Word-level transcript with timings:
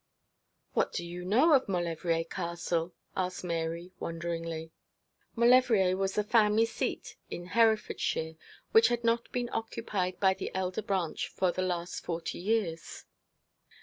'What 0.73 0.93
do 0.93 1.05
you 1.05 1.23
know 1.23 1.53
of 1.53 1.69
Maulevrier 1.69 2.23
Castle?' 2.23 2.95
asked 3.15 3.43
Mary, 3.43 3.91
wonderingly. 3.99 4.71
Maulevrier 5.35 5.95
was 5.95 6.15
the 6.15 6.23
family 6.23 6.65
seat 6.65 7.17
in 7.29 7.45
Herefordshire, 7.49 8.33
which 8.71 8.87
had 8.87 9.03
not 9.03 9.31
been 9.31 9.51
occupied 9.53 10.19
by 10.19 10.33
the 10.33 10.49
elder 10.55 10.81
branch 10.81 11.27
for 11.27 11.51
the 11.51 11.61
last 11.61 12.03
forty 12.03 12.39
years. 12.39 13.05